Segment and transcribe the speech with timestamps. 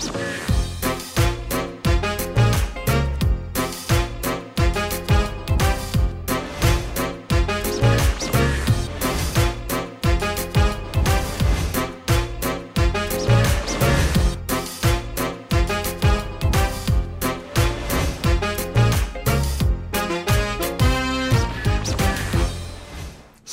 [0.00, 0.27] Thanks.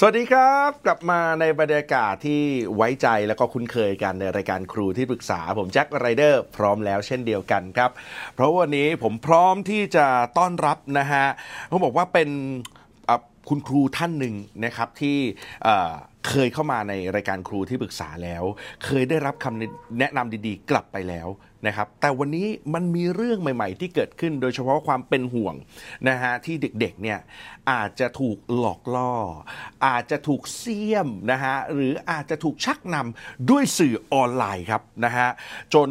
[0.07, 2.41] วัสดีครับ กลับมาในบรรยากาศที่
[2.75, 7.91] ไว้ใจแล้วก็คุ้นเคยกันในรายการครูที่ปรึกษา ผมแจ็คไรเดอร์พร้อมแล้วเช่นเดียวกันครับ
[8.35, 11.25] เพราะวันนี้ผมพร้อมที่จะต้อนรับนะฮะ
[11.67, 12.29] เขาบอกว่าเป็น
[13.49, 14.35] คุณครูท่านหนึ่ง
[14.65, 15.17] นะครับที่
[16.29, 18.43] เคยเข้ามาในรายการครูที่ปรึกษาแล้ว
[18.85, 21.27] เคยได้รับคำแนะนำดีๆ กลับไปแล้ว
[21.67, 25.55] นะครับแต่วันนี้มันมีเรื่องใหม่ ๆ ที่เกิดขึ้น โดยเฉพาะความเป็นห่วง
[26.09, 27.19] นะฮะที่เด็กๆเนี่ย
[27.71, 29.13] อาจจะถูกหลอกล่อ
[29.87, 35.29] อาจจะถูกเสี่ยมนะฮะหรืออาจจะถูกชักนำด้วยสื่อออนไลน์ครับนะฮะ
[35.73, 35.89] จน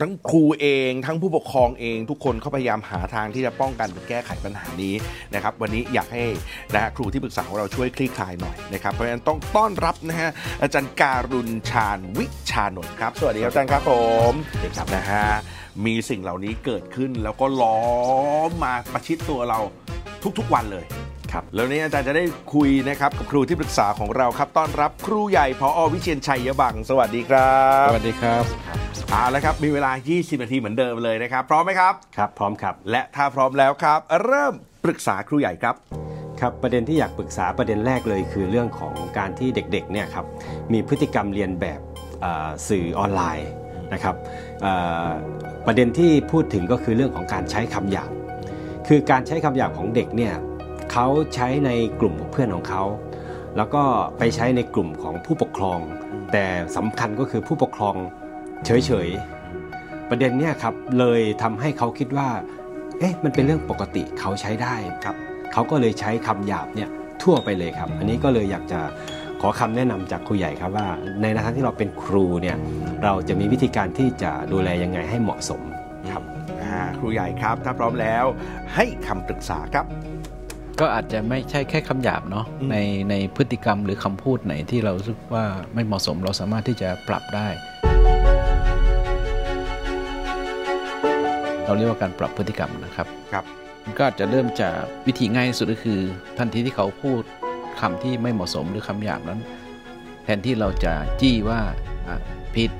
[0.00, 4.94] ทั้งครูเองทั้งผู้ปกครองเอง ทุกคนเขาพยายามหาทางที่จะป้องกันหรือแก้ไขปัญหานี้
[5.34, 6.24] นะครับวันนี้อยากให้
[6.74, 10.30] นะฮะครูที่ปรึกษาของเราช่วยคลี่คลายหน่อยนะครับเพราะฉะนั้นต้องต้อนรับนะฮะ
[10.62, 13.92] อาจารย์การุณชาญวิชานนท์ครับ สวัสดีครับอาจารย์ครับผ
[14.30, 15.24] มเด็กครับนะฮะ
[15.86, 17.82] มีสิ่งเหล่านี้เกิดขึ้นแล้วก็ล้อ
[18.48, 19.60] มมาประชิดตัวเรา
[20.38, 20.84] ทุกๆวันเลย
[21.32, 34.54] ครับแล้ววันนี้อาจารย์จะได้คุยนะครับกับครูที่ปรึกษาของเราครับต้อนรับครูใหญ่พออวิเชียนชัยยบัง สวัสดีครับ สวัสดีครับ เอาละครับ มีเวลา 20 นาทีเหมือนเดิมเลยนะครับ พร้อมไหมครับ ครับ พร้อมครับ และถ้าพร้อมแล้วครับ เริ่ม
[34.84, 35.74] ปรึกษาครูใหญ่ครับ
[36.40, 40.26] ครับประเด็นที่อยากปรึกษาประเด็นแรกเลย คือเรื่องของการที่เด็กๆเนี่ยครับ
[40.72, 41.80] มีพฤติกรรมเรียนแบบ
[42.20, 43.50] เอ่อสื่อออนไลน์
[43.92, 44.14] นะครับ
[44.62, 44.74] เอ่
[45.06, 45.08] อ
[45.66, 48.10] ประเด็นที่พูดถึงก็คือเรื่องของการใช้คำหยาบ
[48.88, 50.34] คือการใช้คำหยาบของเด็กเนี่ย
[50.92, 52.82] เขาใช้ในกลุ่มของเพื่อนของเขา
[53.56, 53.82] แล้วก็
[54.18, 55.78] ไปใช้ในกลุ่มของผู้ปกครอง
[56.32, 56.44] แต่
[56.76, 57.96] สำคัญก็คือผู้ปกครอง
[58.66, 62.28] เฉยๆ ประเด็นเนี่ยครับเลยทำให้เขาคิดว่า
[62.98, 64.74] เอ๊ะมันเป็นเรื่องปกติเขาใช้ได้
[65.04, 65.16] ครับ
[65.52, 66.88] เขาก็เลยใช้คำหยาบเนี่ย
[67.22, 68.80] ทั่วไปเลยครับ อันนี้ก็เลยอยากจะ
[69.40, 70.88] ขอคำแนะนำจากครูใหญ่ครับว่า
[71.22, 72.56] ในฐานะที่เราเป็นครูเนี่ย
[73.04, 75.60] เราจะมีวิธีการที่จะดูแลยังไงให้เหมาะสม
[76.10, 76.22] ครับ
[76.62, 78.24] อ่าครูใหญ่ครับ ถ้าพร้อมแล้ว
[78.74, 79.86] ให้คำปรึกษาครับ
[80.80, 82.76] ก็อาจจะไม่ใช่แค่คำหยาบเนาะอืมใน
[83.10, 85.44] ในพฤติกรรมหรือคำพูดไหนที่เรารู้สึกว่า
[85.74, 87.48] ไม่เหมาะสมเราสามารถที่จะปรับได้
[91.64, 93.44] เราเรียกว่าการปรับพฤติกรรมนะครับครับ
[93.84, 96.00] มันก็อาจจะเริ่มจากวิธีง่ายที่สุดก็คือ
[96.38, 97.20] ทันทีที่เขาพูด
[97.80, 99.40] คำที่ไม่เหมาะสมหรือคำหยาบนั้น
[100.24, 101.60] แทนที่เราจะจี้ว่า
[102.08, 102.16] อะ
[102.54, 102.70] ผิด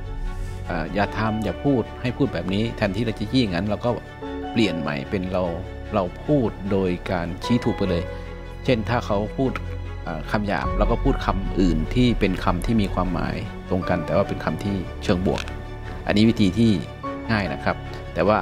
[0.71, 3.91] อะอย่าทำอย่าพูดให้พูดแบบนี้แทนที่เราจะจี้อย่างนั้น เราก็
[4.53, 5.45] เปลี่ยนใหม่เป็นเรา
[5.95, 8.03] เราพูดโดยการชี้ถูกไปเลย
[8.65, 9.53] เช่นถ้าเขาพูด
[10.07, 13.37] อะคำหยาบเราก็พูดคำอื่นที่เป็นคำที่มีความหมาย
[13.69, 15.43] ตรงกัน แต่ว่าเป็นคำที่เชิงบวก
[16.07, 16.71] อันนี้วิธีที่
[17.31, 17.77] ง่ายนะครับ
[18.15, 18.39] แต่ว่า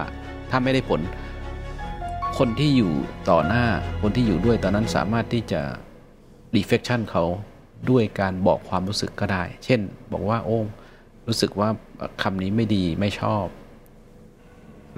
[0.50, 1.00] ถ้าไม่ได้ผล
[2.38, 2.92] คนที่อยู่
[3.30, 3.64] ต่อหน้า
[4.02, 5.60] คนที่อยู่ด้วยตอนนั้นสามารถที่จะ
[6.56, 7.24] reflection เขา
[7.90, 9.80] ด้วยการบอกความรู้สึกก็ได้ เช่น
[10.12, 10.58] บอกว่าโอ้
[11.28, 11.68] รู้สึกว่า
[12.22, 13.46] คำนี้ไม่ดีไม่ชอบ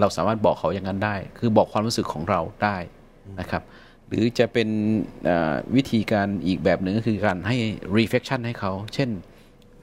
[0.00, 2.76] เราสามารถบอกเขาอย่างนั้นได้ คือบอกความรู้สึกของเราได้
[3.40, 3.62] นะครับ
[4.08, 4.68] หรือจะเป็น
[5.76, 7.56] วิธีการอีกแบบหนึ่งก็คือการให้
[7.96, 9.10] reflection ให้เขา เช่น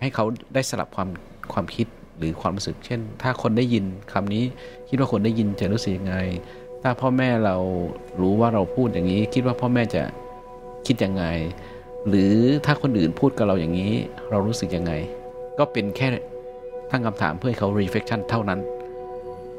[0.02, 1.10] ให้เขาได้สลับความ
[1.54, 1.88] ความคิด
[2.20, 4.44] หรือความรู้สึก เช่น ถ้าคนได้ยินคำนี้
[4.90, 6.16] คิดว่าคนได้ยินจะรู้สึกยังไง
[6.82, 7.56] ถ้าพ่อแม่เรา
[8.22, 10.04] รู้ว่าเราพูดอย่างนี้ คิดว่าพ่อแม่จะ
[10.88, 11.24] คิดยังไง
[12.10, 12.34] หรือ
[12.66, 13.94] ถ้าคนอื่นพูดกับเราอย่างนี้
[14.30, 14.92] เรารู้สึกยังไง
[15.60, 16.08] ก็เป็นแค่
[16.92, 18.60] ตั้งคำถามเพื่อให้เขา reflection เท่านั้น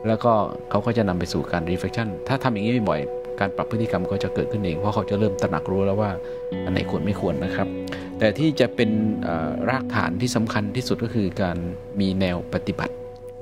[0.07, 0.33] แล้วก็
[0.71, 6.11] เขาก็จะนำไปสู่การ reflection ถ้าทำอย่างนี้บ่อยๆการปรับพฤติกรรมก็จะเกิดขึ้นเอง เพราะเขาจะเริ่มตระหนักรู้แล้วว่า
[6.65, 7.69] อันไหนควรไม่ควรนะครับ
[8.23, 8.91] แต่ที่จะเป็น
[9.71, 11.57] รากฐานที่สำคัญที่สุดก็คือการ
[12.01, 12.95] มีแนวปฏิบัติ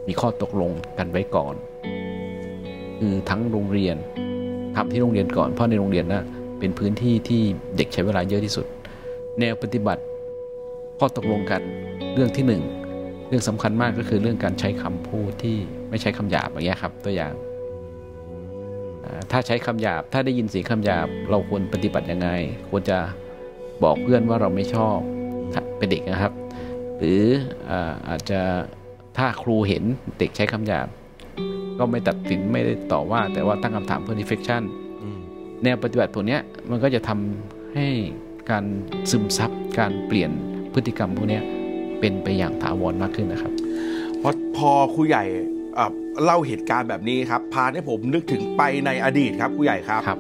[0.09, 1.55] มีข้อตกลงกันไว้ก่อน
[2.99, 3.97] คือทั้งโรงเรียน
[4.77, 6.25] ทำที่โรงเรียนก่อน เพราะในโรงเรียนนะ
[6.59, 7.43] เป็นพื้นที่ที่
[7.77, 8.67] เด็กใช้เวลาเยอะที่สุด
[9.41, 10.03] แนวปฏิบัติ
[10.99, 11.61] ข้อตกลงกัน
[12.15, 12.63] เรื่องที่หนึ่ง
[13.29, 15.57] เรื่องสำคัญมากก็คือเรื่องการใช้คำพูดที่
[15.91, 17.33] ไม่ใช้คำหยาบอย่างเงี้ยครับตัวอย่าง
[19.31, 22.29] ถ้าใช้คำหยาบถ้าได้ยินเสียงคำหยาบ เราควรปฏิบัติยังไง
[22.71, 22.99] ควรจะ
[23.83, 24.99] บอกเพื่อนว่าเราไม่ชอบ
[25.53, 26.33] ถ้าเป็นเด็กนะครับ
[26.99, 27.23] หรือ
[27.71, 28.41] อาอาจจะ
[29.17, 29.83] ถ้าครูเห็น
[30.19, 30.89] เด็กใช้คำหยาบ
[31.79, 34.63] ก็ไม่ตัดสินไม่ได้ต่อว่า แต่ว่าตั้งคำถามเพื่อ reflection
[35.65, 36.41] แนวปฏิบัติตัวเนี้ย
[36.71, 37.89] มันก็จะทำให้
[38.51, 38.65] การ
[39.11, 40.31] ซึมซับการเปลี่ยน
[40.73, 41.43] พฤติกรรมพวกเนี้ย
[42.01, 43.53] เป็นไปอย่างถาวรมากขึ้นนะครับ
[44.19, 45.25] เพราะพอครูใหญ่
[45.79, 45.87] อะ
[46.25, 50.19] เล่าเหตุการณ์แบบนี้ครับ พาให้ผมนึกถึงไปในอดีตครับครูใหญ่ครับครับ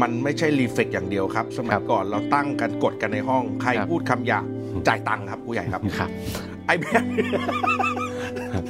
[0.00, 4.44] มันไม่ใช่รีเฟกอย่างเดียวครับ สมัครัยบก่อนเราตั้งกันกดกันในห้อง ใครครับพูดคำหยาบ
[4.88, 6.10] จ่ายตังค์ครับครูใหญ่ครับครับ
[6.66, 7.04] ไอ้แบบ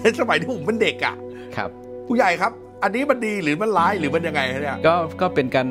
[0.01, 1.15] ในสมัยที่ผมเป็นเด็กอะ
[1.57, 1.71] ครับ
[2.09, 2.53] ผู้ใหญ่ครับ
[2.83, 5.67] อันนี้มันดีหรือมันร้ายหรือมันยังไงฮะเนี่ยก็ก็เป็นการ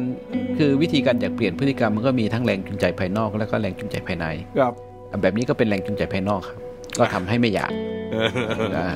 [0.58, 4.26] คือวิธีการอยากเปลี่ยนพฤติกรรมมันก็มีทั้งแรงจูงใจภายนอก แล้วก็แรงจูงใจภายใน
[4.60, 4.74] ครับ
[5.22, 6.60] แบบนี้ก็เป็นแรงจูงใจภายนอกครับ
[7.00, 7.72] ก็ทำให้ไม่อยาก
[8.78, 8.88] อ่า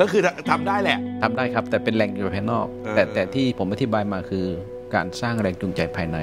[0.00, 4.46] ก็คือทำได้แหละทำได้ครับ แต่เป็นแรงจูงใจภายนอกเออแต่แต่ที่ผมอธิบายมาคือ
[4.94, 6.18] การสร้างแรงจูงใจภายใน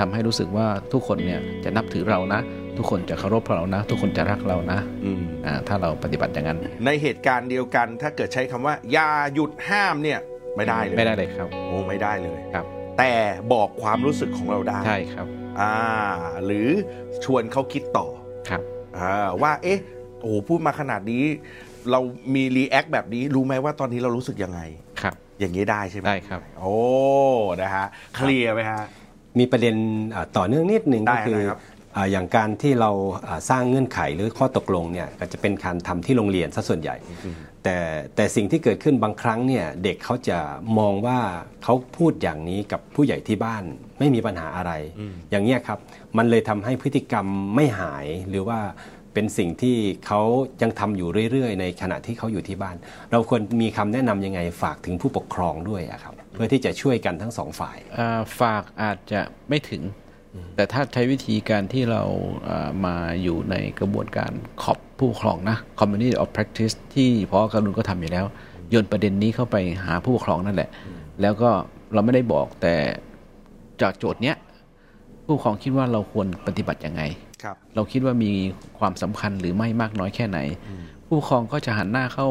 [0.00, 2.40] ทำให้รู้สึกว่าทุกคนเนี่ยจะนับถือเรานะ
[2.78, 10.18] ทุกคนจะเคารพเรานะ ทุกคนจะรักเรานะอืมอ่าถ้าเราปฏิบัติอย่างนั้น ในเหตุการณ์เดียวกัน ถ้าเกิดใช้คำว่าอย่าหยุดห้ามเนี่ย
[10.56, 12.64] ไม่ได้เลยไม่ได้เลยครับโอ้ไม่ได้เลยครับ
[12.98, 13.12] แต่
[13.52, 15.26] บอกความรู้สึกของเราได้ใช่ครับ
[15.60, 15.74] อ่า
[16.44, 16.68] หรือ
[17.24, 18.06] ชวนเขาคิดต่อ
[18.48, 18.62] ครับ
[18.98, 19.80] อ่าว่าเอ๊ะ
[20.20, 21.24] โอ้โหพูดมาขนาดนี้
[21.90, 22.00] เรา
[22.34, 24.83] มีรีแอคแบบนี้รู้ไหมว่าตอนนี้เรารู้สึกยังไงครับ
[25.40, 26.76] อย่างนี้ได้ใช่ไหมได้ครับ โอ้
[27.62, 27.86] นะฮะ
[28.16, 28.82] เคลียร์ไหมฮะ
[29.38, 29.74] มีประเด็น
[30.14, 31.60] อ่าต่อเนื่องนิดหนึ่งได้ก็คือได้ครับ
[31.96, 32.90] อ่าอย่างการที่เรา
[33.26, 36.96] อ่าสร้างเงื่อนไขหรือข้อตกลงเนี่ยก็จะเป็นการทำที่โรงเรียนซะส่วนใหญ่
[37.64, 37.76] แต่
[38.16, 40.38] แต่สิ่งที่เกิดขึ้นบางครั้งเนี่ยเด็กเขาจะ
[40.78, 41.18] มองว่า
[41.64, 43.62] เขาพูดอย่างนี้กับผู้ใหญ่ที่บ้าน
[43.98, 44.72] ไม่มีปัญหาอะไร
[45.30, 45.78] อย่างเงี้ยครับ
[46.16, 48.58] มันเลยทำให้พฤติกรรมไม่หายหรือว่า
[49.14, 49.76] เป็นสิ่งที่
[50.06, 50.20] เขา
[50.62, 52.76] ยังทำอยู่เรื่อยๆ ในขณะที่เขาอยู่ที่บ้าน
[53.12, 59.82] เราควรมีคำแนะนำยังไงฝากถึงผู้ปกครองด้วยอะครับ เพื่อที่จะช่วยกันทั้งสองฝ่ายอ่าฝากอาจจะไม่ถึง
[60.56, 62.02] แต่ถ้าใช้วิธีการที่เรา
[62.48, 64.32] อ่ามาอยู่ในกระบวนการ
[64.62, 68.24] ขอบผู้ปกครองนะ community of practice ที่พอการุณก็ทำอยู่แล้ว
[68.70, 70.70] โยนประเด็นนี้เข้าไปหาผู้ปกครองนั่นแหละ
[71.20, 71.50] แล้วก็
[71.92, 72.74] เราไม่ได้บอกแต่
[73.82, 74.36] จากโจทย์เนี้ย
[75.24, 77.33] ผู้ปกครองคิดว่าเราควรปฏิบัติยังไงครับ
[77.74, 78.32] เราคิดว่ามี
[78.78, 80.38] ความสำคัญหรือไม่มากน้อยแค่ไหน
[81.06, 82.28] ผู้ปกครองก็จะหันหน้าเข้า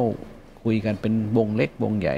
[0.63, 2.17] คุยกันเป็นวงเล็กวงใหญ่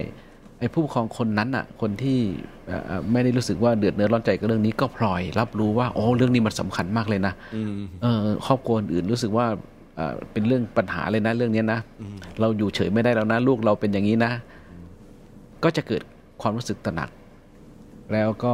[0.59, 2.19] ไอ้ผู้ปกครองคนนั้นอะ คนที่
[2.67, 7.33] เอ่อเอ่อไม่ได้รู้สึกว่าเดือดเนื้อร้อนใจกับเรื่องนี้ก็พลอย รับรู้ว่าโอ้เรื่องนี้มันสำคัญมากเลยนะ
[8.01, 9.47] เออครอบครัวอื่นรู้สึกว่า
[9.95, 11.79] เอ่อเป็นเรื่องปัญหาเลยนะเรื่องเนี้ยนะ
[12.39, 14.31] เราอยู่เฉยไม่ได้แล้วนะลูกเราเป็นอย่างนี้นะ
[15.63, 16.01] ก็จะเกิด
[16.41, 17.09] ความรู้สึกตระหนัก
[18.13, 18.53] แล้วก็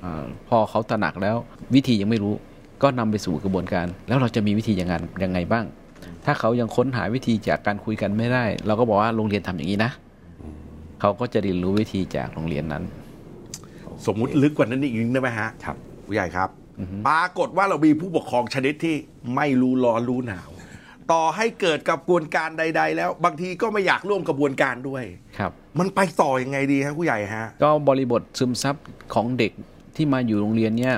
[0.00, 1.36] เอ่อพอเขาตระหนักแล้ว
[1.74, 2.34] วิธียังไม่รู้
[2.82, 4.94] ก็นำไปสู่กระบวนการ แล้วเราจะมีวิธียังไง
[5.24, 5.64] ยังไงบ้าง
[6.24, 9.90] ถ้าเขายังค้นหาวิธีจากการคุยกันไม่ได้ เราก็บอกว่าโรงเรียนทำอย่างนี้นะ
[11.00, 12.82] เขาก็จะเรียนรู้วิธีจากโรงเรียนนั้น
[14.06, 15.76] สมมุติลึกกว่านั้นอีกนิดได้ไหมฮะครับ
[16.06, 16.48] ผู้ใหญ่ครับ
[17.08, 18.96] ปรากฏว่าเรามีผู้ปกครองชนิดที่
[19.36, 20.48] ไม่รู้ร้อนรู้หนาว
[21.12, 25.04] ต่อให้เกิดกับกระบวนการใด ๆ แล้ว บางทีก็ไม่อยากร่วมกระบวนการด้วย
[25.38, 28.76] ครับ มันไปต่อยังไงดีฮะผู้ใหญ่ฮะ ก็บริบทซึมซับ
[29.14, 29.52] ของเด็ก
[29.96, 30.94] ที่มาอยู่โรงเรียนเนี่ย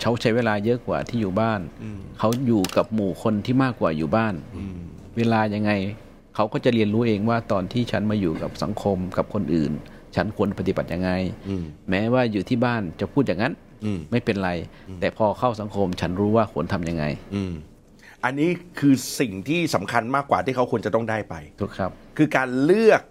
[0.00, 1.60] เขาใช้เวลาเยอะกว่าที่อยู่บ้าน
[2.18, 4.34] เขาอยู่กับหมู่คนที่มากกว่าอยู่บ้าน
[5.16, 5.70] เวลายังไง
[6.34, 9.72] เขาก็จะเรียนรู้เองว่าตอนที่ฉันมาอยู่กับสังคมกับคนอื่น
[10.16, 11.10] ฉันควรปฏิบัติยังไง
[11.48, 13.52] อืมแม้ว่าอยู่ที่บ้านจะพูดอย่างนั้น
[13.84, 14.50] อืมไม่เป็นไร
[15.00, 17.04] แต่พอเข้าสังคมฉันรู้ว่าควรทำยังไง
[17.34, 17.52] อืม
[18.24, 23.02] อันนี้คือสิ่งที่สำคัญมากกว่าที่เขาควรจะต้องได้ไปถูกครับ คือการเลือก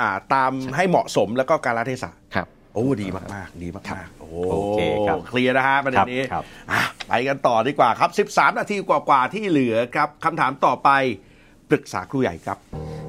[0.00, 2.46] อาตามให้เหมาะสมแล้วก็การละเทศะครับ
[2.76, 10.90] โอ้ดีมากๆ ดีมากๆโอ้โอเคครับเคลียร์นะฮะประเด็นนี้ครับอะไปกันต่อดีกว่าครับ 13 นาทีกว่าๆ ที่เหลือครับคำถามต่อไป
[11.70, 12.58] ปรึกษาครูใหญ่ครับ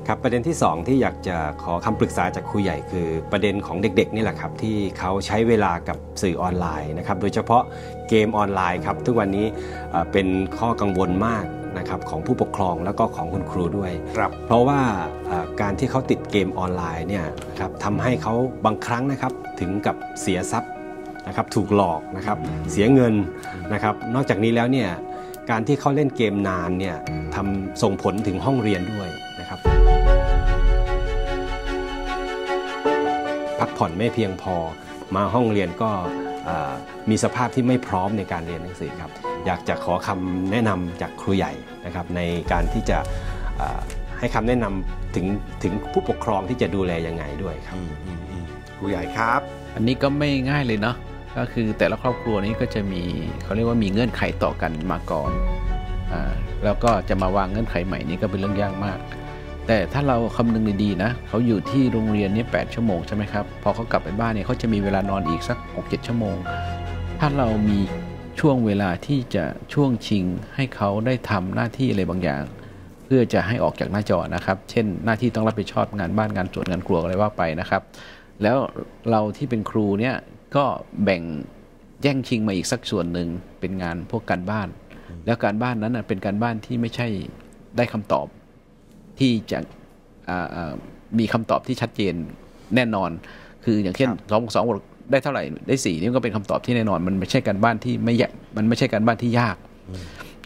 [0.07, 7.63] ครับประเด็นที่ 2 ที่อยากจะขอคำปรึกษาจากครูใหญ่คือประเด็นของเด็กๆนี่แหละครับที่เขาใช้เวลากับสื่อออนไลน์นะครับโดยเฉพาะ
[8.09, 9.45] เกมออนไลน์ครับทุกวันนี้
[9.91, 10.27] เอ่อเป็น
[10.57, 11.45] ข้อกังวลมาก
[11.77, 14.79] นะครับของผู้ปกครองแล้วก็ของคุณครูด้วยครับเพราะว่า
[15.27, 17.25] เอ่อ การที่เขาติดเกมออนไลน์เนี่ย
[17.59, 18.33] ครับทำให้เขา
[18.65, 20.71] บางครั้งนะครับถึงกับเสียทรัพย์
[21.27, 22.37] นะครับถูกหลอกนะครับ
[22.71, 23.13] เสียเงิน
[23.73, 24.89] นะครับนอกจากนี้แล้วเนี่ย
[25.49, 26.95] การที่เขาเล่นเกมนานเนี่ย
[27.35, 29.09] ทำส่งผลถึงห้องเรียนด้วย
[29.39, 29.59] นะครับ
[33.59, 34.55] พักผ่อนไม่เพียงพอ
[35.15, 35.91] มาห้องเรียนก็
[36.45, 36.71] เอ่อ
[37.09, 39.11] มีสภาพที่ไม่พร้อมในการเรียนหนังสือครับ
[39.45, 41.53] อยากจะขอคำแนะนำจากครูใหญ่
[41.85, 42.21] นะครับใน
[42.51, 42.97] การที่จะ
[43.57, 43.79] เอ่อ
[44.19, 45.25] ให้คำแนะนำถึง
[45.63, 47.77] ถึงผู้ปกครองที่จะดูแลยังไงด้วยครับ
[48.77, 49.41] ครูใหญ่ครับ
[49.75, 50.95] อันนี้ก็ไม่ง่ายเลยเนาะ
[51.37, 53.01] ก็คือแต่ละครอบครัวนี้ก็จะมี
[53.43, 55.31] เขาเรียกว่ามีเงื่อนไขต่อกันมาก่อน
[56.13, 56.33] อ่า
[56.63, 58.99] แล้วก็จะมาวางเงื่อนไขใหม่นี้ก็เป็นเรื่องยากมาก
[59.67, 66.37] แต่ถ้าเราคำนึงดีๆนะเขาอยู่ที่โรงเรียนเนี่ยแชั่วโมงใช่ไหมครับพอเขากลับไปบ้านเนี่ยเขาจะมีเวลานอนอีกสัก 6-7 ชั่วโมง
[67.19, 67.79] ถ้าเรามี
[68.39, 70.23] ช่วงเวลาที่จะช่วงชิง
[70.55, 72.43] ให้เขาได้ทำหน้าที่อะไรบางอย่าง
[73.07, 77.81] เพื่อจะให้ออกจากหน้าจอนะครับ เช่น หน้าที่ต้องรับผิดชอบงานบ้านงานสวนงานครัวอะไรว่าไปนะครับ
[78.43, 78.57] แล้ว
[79.09, 80.15] เราที่เป็นครูเนี่ย
[80.55, 80.65] ก็
[81.03, 81.21] แบ่ง
[82.03, 83.27] แย่งชิงมาอีกสักส่วนหนึ่ง
[83.59, 84.67] เป็นงานพวกการบ้าน
[85.25, 87.07] แล้วการบ้านนั้นนะเป็นการบ้านที่ไม่ใช่
[87.77, 88.27] ได้คำตอบ
[89.19, 89.59] ที่จะ
[90.29, 90.73] อ่าอ่า
[91.19, 92.13] มีคำตอบที่ชัดเจน
[92.75, 93.09] แน่นอน
[93.65, 99.57] คืออย่างเช่นสองบวกสองบวกได้เท่าไหร่ได้สี่นี่ก็เป็นคำตอบที่แน่นอน มันไม่ใช่การบ้านที่ไม่ยากมันไม่ใช่การบ้านที่ยาก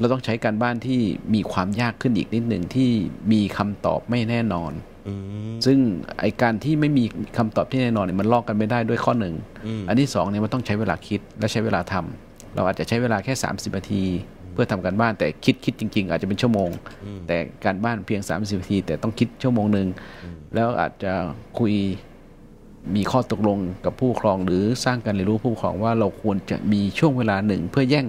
[0.02, 1.00] เราต้องใช้การบ้านที่
[1.34, 2.90] มีความยากขึ้นอีกนิดหนึ่งที่
[3.32, 4.72] มีคำตอบไม่แน่นอน
[5.08, 5.14] อื
[5.52, 5.78] มซึ่ง
[6.20, 7.04] ไอการที่ไม่มี
[7.38, 14.04] คำตอบที่แน่นอนเนี่ยมันลอกกันไม่ได้ด้วยข้อหนึ่งอืมอันที่สองเนี่ยมันต้องใช้เวลาคิดและใช้เวลาทำเราอาจจะใช้เวลาแค่ 30นาที
[14.54, 16.70] เพื่อทำการบ้านแต่คิดคิดจริง ๆ อาจจะเป็นชั่วโมง
[17.28, 19.88] แต่การบ้านเพียง 30นาที แต่ต้องคิดชั่วโมงหนึ่ง
[20.56, 21.14] แล้วอาจจะ
[21.60, 21.74] คุย
[22.96, 28.06] มีข้อตกลงกับผู้ปกครองหรือสร้างการเรียนรู้ผู้ปกครองว่าเราควรจะมีช่วงเวลาหนึ่ง เพื่อแย่ง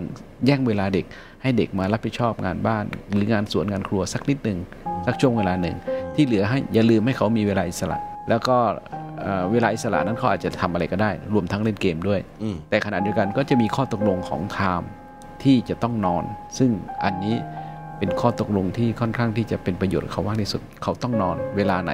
[0.46, 1.04] แย่งเวลาเด็ก
[1.42, 4.58] ให้เด็กมารับผิดชอบงานบ้าน หรืองานสวนงานครัวสักนิดหนึ่ง
[5.06, 5.76] สักช่วงเวลาหนึ่ง
[6.14, 7.98] ที่เหลือให้อย่าลืมให้เขามีเวลาอิสระ
[8.28, 8.56] แล้วก็
[9.20, 14.88] เอ่อเวลาอิสระนั้นเขาอาจจะทำอะไรก็ได้ รวมทั้งเล่นเกมด้วยอืมแต่ขณะเดียวกันก็จะมีข้อตกลงของไทม์
[15.42, 16.24] ที่จะต้องนอน
[16.58, 16.70] ซึ่ง
[17.04, 17.36] อันนี้
[17.98, 21.92] เป็นข้อตกลงที่ค่อนข้างที่จะเป็นประโยชน์กับเขามากที่สุดเขาต้องนอนเวลาไหน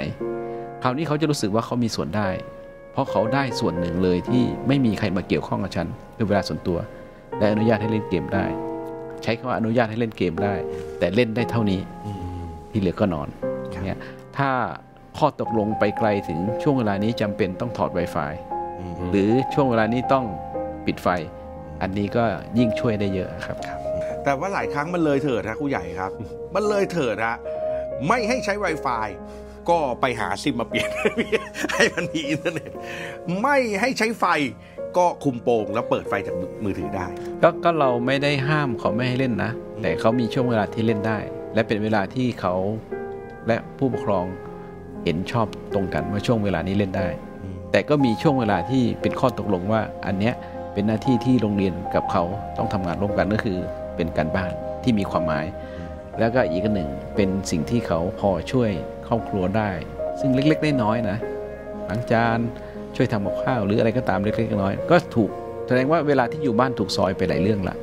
[0.82, 2.57] คราวนี้เขาจะรู้สึกว่าเขามีส่วนได้เพ
[2.98, 5.86] ราะเขาได้ส่วนหนึ่งเลยที่ไม่มีใครมาเกี่ยวข้องกับฉัน
[6.16, 6.78] คือเวลาส่วนตัว
[7.38, 8.46] และอนุญาตให้เล่นเกมได้
[9.22, 10.54] ใช้คำว่าอนุญาตให้เล่นเกมได้
[10.98, 11.80] แต่เล่นได้เท่านี้
[12.70, 13.28] ที่เหลือก็นอน
[13.84, 13.98] เนี่ย
[14.38, 14.50] ถ้า
[15.18, 18.32] ข้อตกลงไปไกลถึงช่วงเวลานี้จำเป็นต้องถอด Wi-Fi
[19.10, 20.24] หรือช่วงเวลานี้ต้อง
[20.86, 21.08] ปิดไฟ
[21.82, 22.24] อันนี้ก็
[22.58, 23.56] ยิ่งช่วยได้เยอะครับ
[24.24, 26.10] แต่ว่าหลายครั้งมันเลยเถิดนะครูใหญ่ครับ
[26.54, 27.36] มันเลยเถิดฮะ
[28.08, 29.08] ไม่ให้ใช้ Wi-Fi
[29.70, 30.88] ก็ไปหาซิมมาเปลี่ยน
[31.72, 32.70] ให้มันมีอินเทอร์เน็ต
[33.42, 34.24] ไม่ให้ใช้ไฟ
[34.96, 36.34] ก็คุมโปงแล้วเปิดไฟจาก
[36.64, 37.06] มือถือได้
[37.42, 39.50] ก็ก็เราไม่ได้ห้ามเขาไม่ให้เล่นนะ
[39.82, 41.18] แต่เขามีช่วงเวลาที่เล่นได้
[41.54, 42.54] และเป็นเวลาที่เขา
[43.46, 44.24] และผู้ปกครอง
[45.04, 47.08] เห็นชอบตรงกันว่าช่วงเวลานี้เล่นได้
[47.72, 50.34] แต่ก็มีช่วงเวลาที่เป็นข้อตกลงว่า อันเนี้ย
[50.74, 52.22] เป็นหน้าที่ที่โรงเรียนกับเขา
[52.58, 53.58] ต้องทำงานร่วมกันก็คือ
[53.96, 55.46] เป็นการบ้านที่มีความหมาย
[56.18, 58.70] แล้วก็อีกอันหนึ่งเป็นสิ่งที่เขาพอช่วย
[59.08, 59.70] ครอบครัวได้
[60.20, 61.18] ซึ่งเล็กๆน้อยๆนะ
[61.88, 62.38] ล้างจาน
[62.96, 65.30] ช่วยทำกับข้าว หรืออะไรก็ตามเล็กๆน้อยๆก็ถูก
[65.66, 67.76] แสดงว่าเวลาที่อยู่บ้านถูกซอยไปหลายเรื่องละ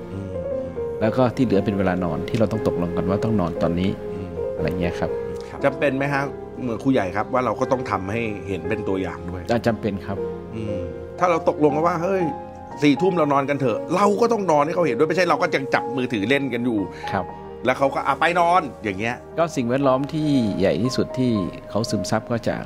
[1.01, 3.89] แล้วก็ที่เหลือเป็นเวลานอนที่เราต้องตกลงกันว่าต้องนอนตอนนี้
[4.55, 5.09] อะไรเงี้ยครับ
[5.63, 6.23] จำเป็นไหมฮะ
[6.61, 10.17] เหมือนครูใหญ่ครับว่าเราก็ต้องทำให้เห็นเป็นตัวอย่างด้วยจำเป็นครับ
[10.55, 10.79] อืม
[11.19, 12.23] ถ้าเราตกลงกันว่าเฮ้ย
[12.83, 16.79] สี่ทุ่มเรานอนกันเถอะ เราก็ต้องนอนให้เขาเห็นด้วยไม่ใช่เราก็ยังจับมือถือเล่นกันอยู่
[17.11, 17.25] ครับ
[17.65, 21.31] แล้วเขาก็อะไปนอนอย่างเงี้ย ก็สิ่งแวดล้อมที่ใหญ่ที่สุดที่
[21.69, 22.65] เขาซึมซับก็จาก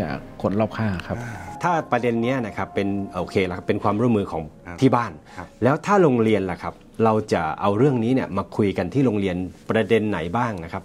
[0.00, 1.18] จากคนรอบข้างครับ
[1.62, 6.74] ถ้าประเด็นเนี้ยนะครับเป็นโอเคแล้วครับเป็นความร่วมมือของครับที่บ้านครับแล้วถ้าโรงเรียนล่ะครับ
[7.04, 9.36] เราจะเอาเรื่องนี้เนี่ยมาคุยกันที่โรงเรียน
[9.70, 10.82] ประเด็นไหนบ้างนะครับ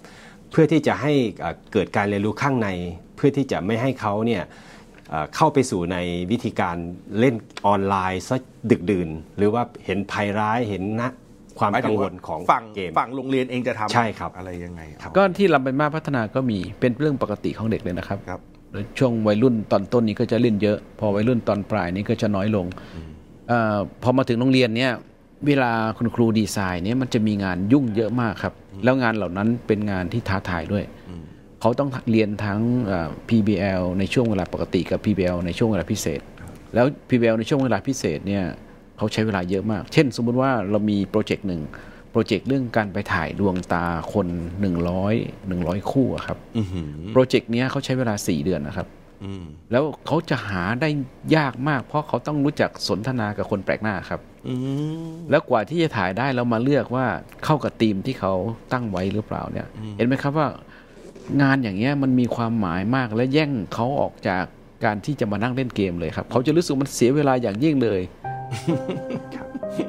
[0.50, 2.68] เพื่อที่จะให้เอ่อเกิดการเรียนรู้ข้างใน
[3.16, 4.42] เพื่อที่จะไม่ให้เขาเนี่ย
[5.10, 5.96] เอ่อเข้าไปสู่ใน
[6.30, 6.76] วิธีการ
[7.18, 7.34] เล่น
[7.66, 8.36] ออนไลน์ซะ
[8.70, 11.10] ดึกดื่น หรือว่าเห็นภัยร้ายเห็นนะ
[11.58, 18.40] ความหมายกัถึงงวว่าลของฝั่งเกมฝั่งโรงเรียนเองจะทำใช่ครับอะไรยังไงครับก็ที่ลำไปมากพัฒนาก็มีเป็นเรื่องปกติของเด็กเลยนะครับครับ
[18.98, 22.66] ช่วงวัยรุ่นตอนต้นนี้ก็จะเล่นเยอะ พอวัยรุ่นตอนปลายนี้ก็จะน้อยลง
[23.48, 24.92] เออพอมาถึงโรงเรียนเนี่ย
[25.46, 30.84] เวลาคุณครูดีไซน์เนี่ยมันจะมีงานยุ่งเยอะมากครับ แล้วงานเหล่านั้นเป็นงานที่ท้าทายด้วย
[31.60, 36.20] เขาต้องเรียนทั้งเอ่อ PBL ในช่วงเวลาปกติกับ PBL ในช่วงเวลาพิเศษ
[36.74, 38.44] แล้ว PBL ในช่วงเวลาพิเศษเนี่ย
[38.96, 41.60] เขาใช้เวลาเยอะมาก เช่น สมมุติว่าเรามีโปรเจกต์หนึ่ง
[42.12, 44.26] โปรเจกต์เรื่องการไปถ่ายดวงตาคน
[45.08, 48.86] 100 100 คู่อะครับอือหือโปรเจกต์เนี้ยเขาใช้เวลา 4 เดือนนะครับ
[49.24, 50.88] อืมแล้วเขาจะหาได้
[51.36, 54.54] ยากมาก เพราะเขาต้องรู้จักสนทนากับคนแปลกหน้าครับอื
[55.08, 57.06] มแล้วกว่าที่จะถ่ายได้เรามาเลือกว่า
[57.44, 58.34] เข้ากับธีมที่เขา
[58.72, 59.66] ตั้งไว้หรือเปล่าเนี่ย
[59.96, 60.48] เห็นไหมครับว่า
[61.42, 64.44] งานอย่างเงี้ยมันมีความหมายมากและแย่งเขาออกจาก
[64.84, 68.00] การที่จะมานั่งเล่นเกมเลยครับ เขาจะรู้สึกมันเสียเวลาอย่างยิ่งเลย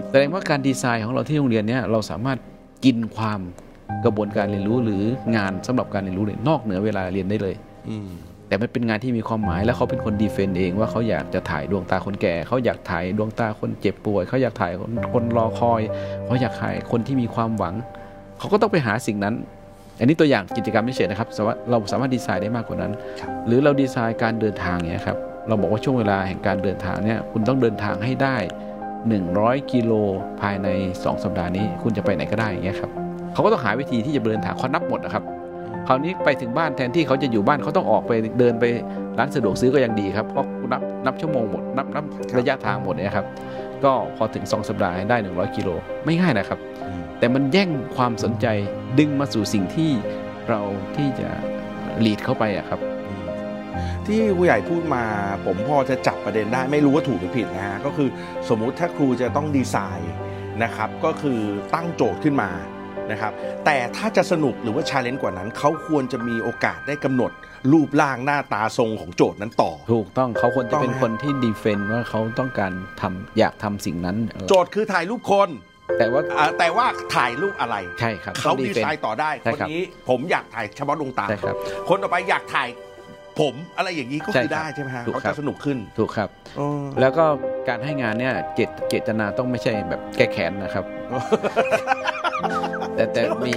[0.10, 2.38] แสดงว่าการดีไซน์ของเราที่โรงเรียนเนี้ยเราสามารถ
[2.86, 3.40] กินความ
[4.06, 5.04] กระบวนการเรียนรู้หรือ
[5.36, 7.56] งานสำหรับการเรียนรู้เนี่ยนอกเหนือเวลาเรียนได้เลย
[7.90, 8.10] อืม
[8.48, 15.82] แต่มันเป็นงานที่มีความหมายแล้วเขาเป็นคนดีเฟนต์เองว่าเขาอยากจะถ่ายดวงตาคนแก่ เขาอยากถ่ายดวงตาคนเจ็บป่วย เขาอยากถ่ายคนคนรอคอย
[16.26, 17.74] เขาอยากถ่ายคนที่มีความหวัง
[18.40, 19.36] เขาก็ต้องไปหาสิ่งนั้น
[20.00, 22.92] อันนี้ตัวอย่างกิจกรรมไม่เฉยนะครับแต่ว่าเราสามารถดีไซน์ได้มากกว่านั้น
[23.48, 28.38] หรือเราดีไซน์การเดินทางเนี่ยครับเราบอกว่าช่วงเวลาแห่งการเดินทางเนี่ยคุณต้องเดินทางให้ได้
[29.12, 29.94] 100 กิโล
[30.42, 32.92] ภายใน 2 สัปดาห์นี้ คุณจะไปไหนก็ได้อย่างเงี้ยครับ
[33.34, 35.24] เขาก็ต้องหาวิธีที่จะเดินทางเขานับหมดนะครับ
[35.88, 38.66] คราวนี้ไปถึงบ้านแทนที่เขาจะอยู่บ้านเขาต้องออกไปเดินไป
[39.18, 42.06] ร้านสะดวกซื้อก็ยังดีครับเพราะนับนับชั่วโมงหมดนับนับ
[42.38, 43.26] ระยะทางหมดเนี่ยครับ
[43.84, 45.70] ก็พอถึง 2 สัปดาห์ให้ได้ 100 กิโล
[46.06, 46.60] ไม่ง่ายนะครับ
[47.20, 48.48] แต่มันแย่งความสนใจ
[49.00, 49.92] ดึงมาสู่สิ่งที่
[50.50, 50.62] เรา
[50.96, 51.30] ที่จะ
[52.02, 52.80] หลีดเข้าไปอะครับ
[54.08, 55.04] ที่ครูใหญ่พูดมา
[55.46, 58.10] ผมพอจะจับประเด็นได้ไม่รู้ว่าถูกหรือผิดนะฮะก็คือ
[58.50, 60.14] สมมุติถ้าครูจะต้องดีไซน์
[60.64, 61.40] นะครับก็คือ
[61.74, 62.52] ตั้งโจทย์ขึ้นมา
[63.12, 63.34] นะครับ
[63.66, 67.32] แต่ถ้าจะสนุกหรือว่าชาเลนจ์กว่านั้น เขาควรจะมีโอกาสได้กำหนด
[67.72, 75.50] รูปร่างหน้าตาทรงของโจทย์นั้นต่อ ถูกต้องเขาควรจะเป็นต้องไหมคนที่ดีเฟนต์ว่าเขาต้องการทำอยากทำสิ่งนั้นเออโจทย์คือถ่ายรูปคน
[76.00, 81.56] แต่ว่าอ่าแต่ว่าถ่ายรูปอะไรใช่ครับเขาต้องดีเฟนไซน์ต่อได้ใช่คนครับนี้ผมอยากถ่ายเฉพาะดวงตาใช่ครับ
[81.90, 82.68] คนต่อไปอยากถ่าย
[83.40, 86.68] ผมอะไรอย่างนี้ก็ใช่คือครับได้ใช่ไหมฮะถูกเขาครัจะบสนุกขึ้นถูกครับอ๋อ
[87.02, 87.26] แล้วก็
[87.68, 90.86] การให้งานเนี่ยเจตเจตนาต้องไม่ใช่แบบแก้แค้นนะครับ
[92.96, 93.54] แต่แต่มี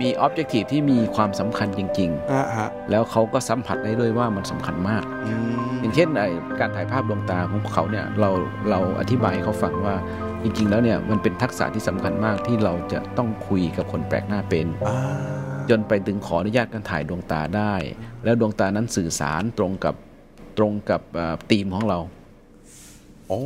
[0.00, 6.30] มีออบเจกตีที่มีความสำคัญจริงอ่าฮะๆแล้วเขาก็สัมผัสได้ด้วยว่ามันสำคัญมากอืมอย่างเช่นไอ้
[6.60, 8.30] การถ่ายภาพดวงตาของเขาเนี่ยเรา
[8.70, 9.94] เราอธิบายให้เขาฟังว่า
[10.42, 14.98] จริง ๆ แล้วเนี่ยมันเป็นทักษะที่สำคัญมากที่เราจะต้องคุยกับคนแปลกหน้าเป็นอ่า
[15.70, 17.74] จนไปถึงขออนุญาตการถ่ายดวงตาได้
[18.24, 19.94] แล้วดวงตานั้นสื่อสารตรงกับ
[20.58, 21.00] ตรงกับ
[21.50, 21.98] ธีมของเรา
[23.30, 23.40] อ๋อ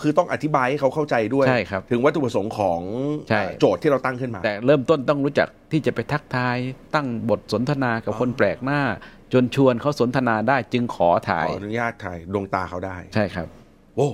[0.00, 2.80] คือต้องอธิบายให้เขาเข้าใจด้วยใช่ครับถึงวัตถุประสงค์ของ
[3.28, 6.56] ใช่โจทย์ที่เราตั้งขึ้นมา แต่เริ่มต้นต้องรู้จักที่จะไปทักทาย
[6.94, 8.80] ตั้งบทสนทนากับคนแปลกหน้า
[9.32, 13.46] จนชวนเขาสนทนาได้จึงขอถ่าขยออนุญาตถ่ายดวงตาเขาได้ ใช่ครับ
[13.96, 14.08] โอ้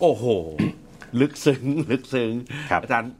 [0.00, 0.24] โอ้โห
[1.20, 2.32] ลึกซึ้งลึกซึ้ง
[2.70, 3.12] ครับอาจารย์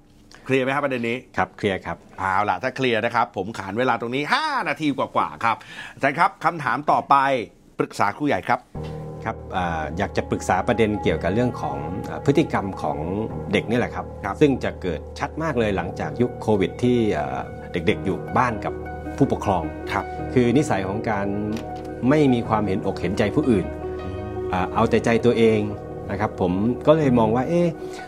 [0.49, 5.57] เคลียร์ไหมครับประเด็นนี้ครับเคลียร์ครับเอาล่ะถ้าเคลียร์นะครับ ผมขานเวลาตรงนี้ 5 นาทีกว่าๆครับ
[5.95, 7.17] อาจารย์ครับคำถามต่อไป
[7.78, 8.61] ปรึกษาครูใหญ่ครับ
[9.25, 11.78] ครับอาอยากจะปรึกษาประเด็นเกี่ยวกับเรื่องของ
[12.11, 12.99] อาพฤติกรรมของ
[13.52, 17.40] เด็กนี่แหละครับครับซึ่งจะเกิดชัดมากเลยหลังจากยุคโควิด ที่อ่า
[17.73, 18.73] เด็กๆ อยู่บ้านกับ
[19.17, 19.62] ผู้ปกครอง
[19.93, 21.26] ครับ คือนิสัยของการ
[22.09, 23.67] ไม่มีความเห็นอกเห็นใจผู้อื่น
[24.52, 25.61] อ่าเอาแต่ใจตัวเอง
[26.11, 26.52] นะครับ ผม
[26.87, 28.08] ก็เลยมองว่าเอ๊ะอ่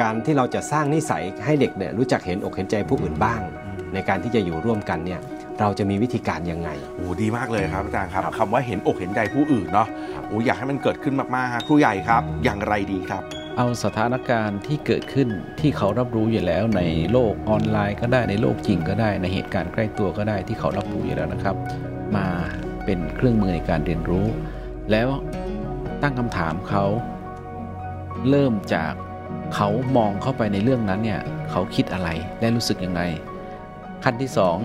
[0.00, 3.40] การที่เราจะสร้างนิสัยให้เด็กเนี่ยรู้จักเห็นอกเห็นใจผู้อื่นบ้าง
[3.94, 5.20] ในการที่จะอยู่ร่วมกันเนี่ย
[5.60, 9.88] เราจะมีวิธีการยังไงโอ้ดีมากเลยครับอาจารย์ครับคำว่าเห็นอกเห็นใจผู้อื่นเนาะ
[10.26, 13.22] โอ้อยากให้มันเกิดขึ้นมากๆฮะครูใหญ่ครับอย่างไรดีครับ
[13.56, 15.28] เอาสถานการณ์ที่เกิดขึ้น
[15.60, 21.56] ที่เขารับรู้อยู่แล้วในโลกออนไลน์ก็ได้ในโลกจริงก็ได้ในเหตุการณ์ใกล้ตัวก็ได้ที่เขารับรู้อยู่แล้วนะครับ
[22.16, 22.26] มา
[22.84, 24.26] เป็นเครื่องมือในการเรียนรู้
[24.90, 25.08] แล้ว
[26.02, 26.84] ตั้งคำถามเขา
[28.28, 28.92] เริ่มจาก
[29.54, 31.20] เขามองเข้าไปในเรื่องนั้นเนี่ย
[31.50, 32.08] เขาคิดอะไร
[32.40, 33.02] และรู้สึกยังไง
[34.04, 34.56] ขั้นที่สอง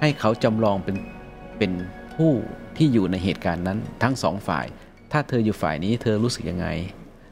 [0.00, 0.96] ให้เขาจำลองเป็น
[1.58, 1.72] เป็น
[2.14, 2.32] ผู้
[2.76, 4.66] ที่อยู่ในเหตุการณ์นั้นทั้งสองฝ่าย
[5.12, 6.66] ถ้าเธออยู่ฝ่ายนี้เธอรู้สึกยังไง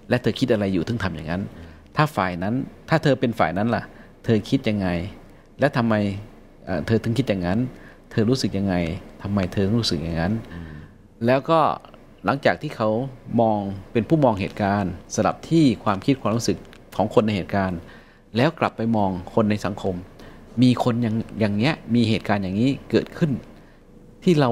[0.08, 1.42] และเธอคิดอะไรอยู่ถึงทำอย่างนั้น
[1.96, 2.54] ถ้าฝ่ายนั้น
[2.88, 3.82] ถ้าเธอเป็นฝ่ายนั้นล่ะ
[4.24, 4.88] เธอคิดยังไง
[5.60, 5.94] และทำไม
[6.86, 7.58] เธอถึงคิดอย่างนั้น
[8.10, 8.74] เธอรู้สึกยังไง
[9.22, 10.32] ทำไมเธอรู้สึกอย่างนั้น
[11.26, 11.60] แล้วก็
[12.24, 12.90] หลังจากที่เขา
[13.40, 13.58] มอง
[13.92, 16.58] เป็นผู้มองเหตุการณ์สลับที่ความคิดความรู้สึก
[16.96, 17.78] ของคนในเหตุการณ์
[18.36, 19.94] แล้วกลับไปมองคนในสังคม
[20.62, 23.30] มีคนอย่างอย่างเงี้ยมีเหตุการณ์อย่างนี้เกิดขึ้น
[24.24, 24.50] ที่เรา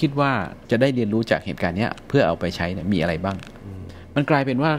[0.00, 0.32] คิดว่า
[0.70, 3.36] จะได้เรียนรู้จากเหตุการณ์เนี้ยเพื่อเอาไปใช้เนี่ยมีอะไรบ้าง
[4.14, 4.72] มันกลายเป็นว่า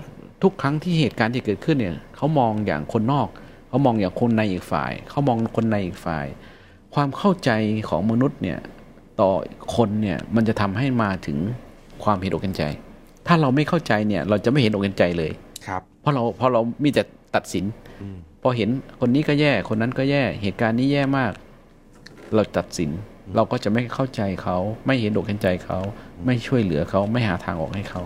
[0.43, 3.27] ทุกครั้งที่เหตุการณ์ที่เกิดขึ้นเนี่ยเขามองอย่างคนนอก
[3.69, 6.25] เขามองอย่างคนในอีกฝ่าย เขามองคนในอีกฝ่าย
[6.93, 7.49] ความเข้าใจ
[7.89, 8.59] ของมนุษย์เนี่ย
[9.19, 9.31] ต่อ
[9.75, 11.37] คนเนี่ยมันจะทำให้มาถึง
[12.03, 12.63] ความเห็นอกเห็นใจ
[13.27, 15.31] ถ้าเราไม่เข้าใจเนี่ย เราจะไม่เห็นอกเห็นใจเลย
[15.67, 17.03] ครับเพราะเราเพราะเรามีแต่
[17.35, 17.65] ตัดสิน
[18.41, 21.31] พอเห็นคนนี้ก็แย่คนนั้นก็แย่เหตุการณ์นี้แย่มาก
[22.35, 22.89] เราตัดสิน
[23.35, 25.79] เราก็จะไม่เข้าใจเขา ไม่เห็นอกเห็นใจเขา
[26.25, 28.01] ไม่ช่วยเหลือเขาไม่หาทางออกให้เขา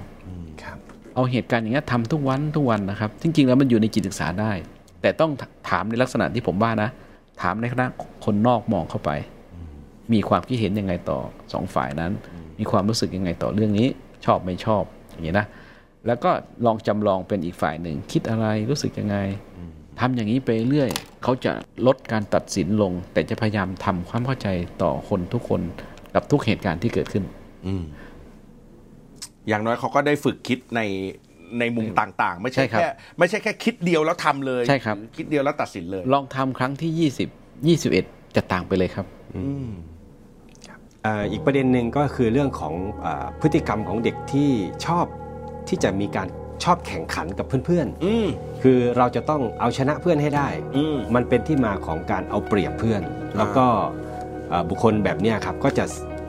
[0.63, 0.77] ครับ
[1.15, 4.51] เอาเหตุการณ์อย่างนี้ยทำทุกวันทุกวันนะครับ จริง ๆ แล้วมันอยู่ในจิตศึกษาได้
[5.01, 5.31] แต่ต้อง
[5.69, 6.89] ถามในลักษณะที่ผมว่านะ
[7.41, 7.85] ถามในคณะ
[8.25, 9.11] คนนอกมองเข้าไป
[10.13, 11.19] มีความคิดเห็นยังไงต่อ
[11.53, 12.11] สองฝ่ายนั้น
[12.59, 13.87] มีความรู้สึกยังไงต่อเรื่องนี้
[14.25, 15.47] ชอบไม่ชอบอย่างนี้นะ
[16.07, 16.31] แล้วก็
[16.65, 19.17] ลองจำลองเป็นอีกฝ่ายหนึ่ง คิดอะไรรู้สึกยังไง
[19.99, 20.89] ทำอย่างนี้ไปเรื่อย
[21.23, 21.51] เขาจะ
[21.87, 24.47] ลดการตัดสินลง แต่จะพยายามทำความเข้าใจ
[24.81, 25.61] ต่อคนทุกคน
[26.13, 27.23] กับทุกเหตุการณ์ที่เกิดขึ้น
[27.65, 27.83] อืม
[29.47, 30.81] อย่างน้อยเขาก็ได้ฝึกคิดใน
[31.59, 32.89] ในมุมต่างๆ ไม่ใช่ใช่ครับแค่
[33.19, 37.11] ไม่ใช่แค่คิดเดียวแล้วทำเลยใช่ครับหอคิดเดียวแล้วตัดสินเลย ลองทำครั้งที่
[37.75, 39.67] 20 21จะต่างไปเลยครับ อืม
[40.02, 42.73] เอ่ออีกประเด็นหนึ่งก็คือเรื่องของ
[43.05, 44.49] อาพฤติกรรมของเด็กที่
[44.85, 45.05] ชอบ
[45.67, 46.27] ที่จะมีการ
[46.63, 53.01] ชอบแข่งขันกับเพื่อนอืมๆคือเราจะต้องเอาชนะเพื่อนให้ได้อืมมันเป็นที่มาของการเอาเปรียบเพื่อน
[53.37, 53.65] แล้วก็
[54.49, 55.85] เอ่อบุคคลแบบเนี้ยครับก็จะ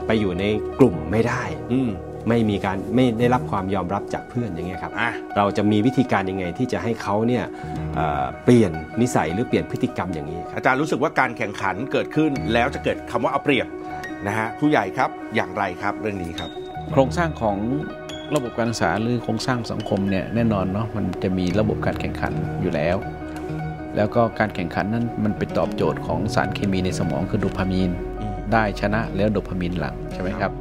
[0.06, 0.44] ไปอยู่ใน
[0.78, 1.90] กลุ่มไม่ได้อืม
[2.28, 7.44] ไม่มีการไม่ได้รับความยอมรับจากเพื่อนอย่างเงี้ยครับอะเราจะมีวิธีการยังไงที่จะให้เขาเนี่ย
[7.96, 13.66] เอ่อเปลี่ยนนิสัยหรือเปลี่ยนพฤติกรรมอย่างนี้ครับอาจารย์รู้สึกว่าการแข่งขันเกิดขึ้นแล้วจะเกิดคำว่าเอาเปรียบ
[14.26, 16.50] นะฮะครูใหญ่ครับอย่างไรครับเรื่องนี้ครับ
[16.92, 17.56] โครงสร้างของ
[18.34, 22.96] ระบบการศึกษาหรือโครงสร้างสังคมเนี่ยแน่นอนเนาะมันจะมีระบบการแข่งขันอยู่แล้ว
[23.96, 30.52] แล้วก็การแข่งขันนั้นมันไปตอบโจทย์ของสารเคมีในสมองคือโดพามีนอืมได้ชนะแล้วโดพามีนหลังใช่ไหมครับ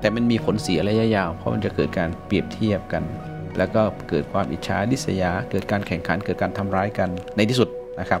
[0.00, 3.02] แต่มันมีผลเสียระยะยาว เพราะมันจะเกิดการเปรียบเทียบกัน
[3.58, 7.68] แล้วก็เกิดความอิจฉาดิษยา เกิดการแข่งขันเกิดการทำร้ายกันในที่สุด
[8.00, 8.20] นะครับ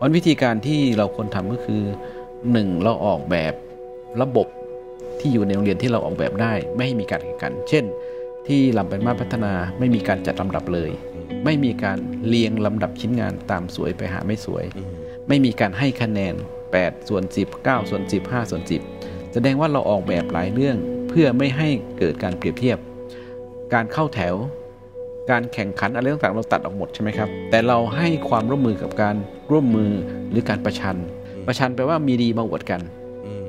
[0.00, 1.82] วันวิธีการที่เราควรทำก็คือ
[2.52, 3.54] หนึ่งเราออกแบบ
[4.22, 4.46] ระบบ
[5.20, 7.84] ที่อยู่ในโรงเรียนที่เราออกแบบได้ ไม่ให้มีการแข่งขัน เช่น
[8.46, 10.90] ที่ลำไปมาพัฒนาไม่มีการจัดลำดับเลย
[11.44, 14.64] ไม่มีการเรียงลำดับชิ้นงานตามสวยไปหาไม่สวย
[15.28, 16.34] ไม่มีการให้คะแนน
[16.70, 18.62] 8 ส่วน 10 9 ส่วน 10 5 ส่วน
[18.96, 20.76] 10 แสดงว่าเราออกแบบหลายเรื่อง
[21.08, 21.68] เพื่อไม่ให้
[21.98, 22.78] เกิดการเปรียบเทียบ
[23.74, 24.34] การเข้าแถว
[25.30, 29.16] การแข่งขันอะไรต่างๆเราตัดออกหมดใช่ไหมครับ แต่เราให้ความร่วมมือกับการ
[29.50, 29.90] ร่วมมือ
[30.30, 30.96] หรือการประชัน
[31.46, 32.80] ประชันแปลว่ามีดีมาอวดกัน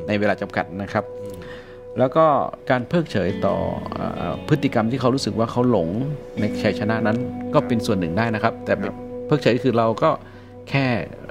[0.07, 1.05] ในเวลาจำกัดนะครับ
[1.99, 2.25] แล้วก็
[2.69, 3.55] การเพิกเฉยต่อ
[3.95, 5.87] เอ่อพฤติกรรมที่เขารู้สึกว่าเขาหลง
[6.39, 7.17] ในชัยชนะนั้น
[7.53, 10.09] ก็เป็นส่วนหนึ่งได้นะครับ แต่ครับเพิกเฉยคือเราก็
[10.69, 10.85] แค่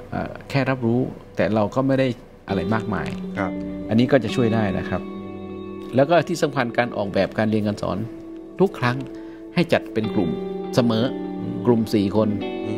[0.09, 0.99] เอ่อแค่รับรู้
[1.35, 2.07] แต่เราก็ไม่ได้
[2.47, 3.07] อะไรมากมาย
[3.39, 3.51] ครับ
[3.89, 5.01] อันนี้ก็จะช่วยได้นะครับ
[5.95, 7.97] แล้วก็ที่สำคัญการออกแบบการเรียนการสอน
[8.59, 8.97] ทุกครั้ง
[9.53, 10.29] ให้จัดเป็นกลุ่ม
[10.75, 11.03] เสมอ
[11.65, 12.29] กลุ่ม4คน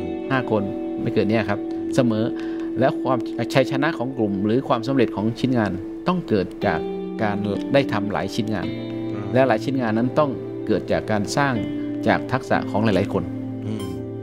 [0.02, 0.64] 5คน
[1.02, 1.60] ไม่เกินเนี้ยครับ
[1.96, 2.24] เสมอ
[2.80, 3.18] และความ
[3.54, 5.72] ชัยชนะของกลุ่ม หรือความสำเร็จของชิ้นงาน
[6.08, 6.80] ต้องเกิดจาก
[7.24, 7.38] การ
[7.74, 8.68] ได้ทำหลายชิ้นงาน
[9.34, 10.32] และหลายชิ้นงานนั้นต้อง
[10.68, 11.54] เกิดจากการสร้าง
[12.08, 13.24] จากทักษะของหลาย ๆ คน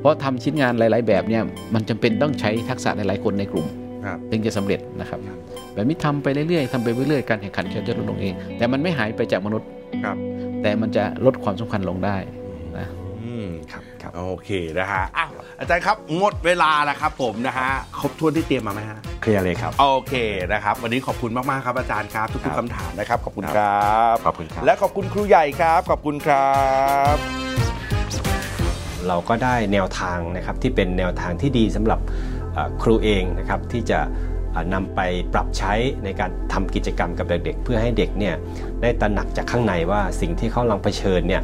[0.00, 1.42] เพราะทำชิ้นงานหลาย ๆ แบบเนี่ย
[1.74, 3.66] มันจำเป็นต้องใช้ทักษะหลาย ๆ คนในกลุ่ม
[4.04, 5.18] ครับถึงจะสำเร็จนะครับ
[5.74, 9.68] แบบนี้ทำไปเรื่อย ๆทำไปเรื่อย ๆ การแข่งขันจะลดลงเอง แต่มันไม่หายไปจากมนุษย์
[10.04, 10.16] ครับ
[10.62, 12.16] แต่มันจะลดความสำคัญลงได้
[14.26, 17.68] โอเคนะฮะอ้าวอาจารย์ครับหมดเวลาแล้วครับผมนะฮะ
[18.00, 20.14] ครบถ้วนที่เตรียมมาไหมฮะเคลียร์เลยครับ โอเค
[20.52, 26.50] นะครับ วันนี้ขอบคุณมากๆครับอาจารย์ครับ ทุกครัๆบคำถามนะครับ ขอบคุณครับครับขอบคุณครับและขอบคุณครูใหญ่ครับ ขอบคุณครั
[27.14, 27.16] บ
[29.08, 32.00] เราก็ได้แนวทางนะครับที่เป็นแนวทางที่ดีสำหรับ
[32.54, 34.00] เอ่อครูเองนะครับที่จะ
[34.52, 35.00] เอ่อนำไป
[35.34, 35.72] ปรับใช้
[36.04, 38.34] ในการทำกิจกรรมกับเด็กๆ เพื่อให้เด็กเนี่ย
[38.82, 41.42] ได้ตระหนักจากข้างในว่าสิ่งที่เขากำลังเผชิญเนี่ย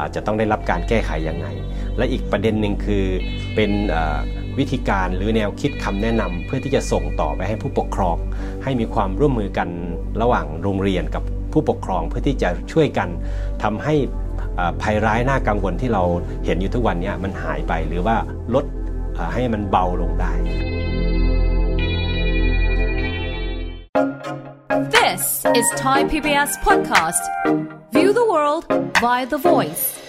[0.00, 1.46] อาจจะต้องได้รับการแก้ไขยังไง
[1.98, 3.04] และอีกประเด็นหนึ่งคือ
[3.54, 3.70] เป็น
[4.58, 8.16] วิธีการหรือแนวคิดคำแนะนำเพื่อที่จะส่งต่อไปให้ผู้ปกครอง
[8.62, 9.68] ให้มีความร่วมมือกัน
[10.22, 13.08] ระหว่างโรงเรียนกับผู้ปกครองเพื่อที่จะช่วยกัน
[13.62, 13.94] ทำให้
[14.82, 16.02] ภัยร้ายน่ากังวลที่เรา
[16.44, 18.16] เห็นอยู่ทุกวันนี้มันหายไปหรือว่า
[18.54, 18.64] ลด
[19.34, 20.32] ให้มันเบาลงได้
[24.96, 25.22] This
[25.60, 27.22] is Thai PBS podcast.
[27.94, 28.64] View the world
[29.00, 30.03] via the voice.